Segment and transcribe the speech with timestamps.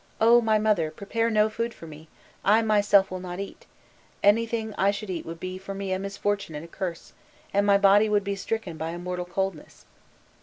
[0.19, 2.07] O my mother, prepare no food for me,
[2.43, 3.67] I myself will not eat:
[4.23, 7.13] anything I should eat would be for me a misfortune and a curse,
[7.53, 9.85] and my body would be stricken by a mortal coldness.